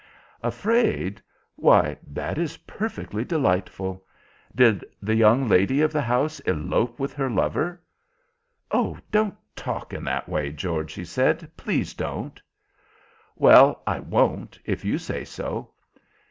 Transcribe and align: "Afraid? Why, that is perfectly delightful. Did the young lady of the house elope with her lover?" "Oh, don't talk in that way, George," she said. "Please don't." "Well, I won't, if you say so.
"Afraid? 0.41 1.21
Why, 1.57 1.95
that 2.07 2.39
is 2.39 2.57
perfectly 2.65 3.23
delightful. 3.23 4.03
Did 4.55 4.83
the 4.99 5.13
young 5.13 5.47
lady 5.47 5.79
of 5.81 5.93
the 5.93 6.01
house 6.01 6.39
elope 6.39 6.97
with 6.99 7.13
her 7.13 7.29
lover?" 7.29 7.83
"Oh, 8.71 8.97
don't 9.11 9.35
talk 9.55 9.93
in 9.93 10.03
that 10.05 10.27
way, 10.27 10.53
George," 10.53 10.89
she 10.91 11.05
said. 11.05 11.51
"Please 11.55 11.93
don't." 11.93 12.41
"Well, 13.35 13.83
I 13.85 13.99
won't, 13.99 14.57
if 14.65 14.83
you 14.83 14.97
say 14.97 15.23
so. 15.23 15.69